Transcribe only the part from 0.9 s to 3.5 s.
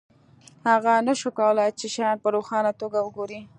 نشوای کولی چې شیان په روښانه توګه وګوري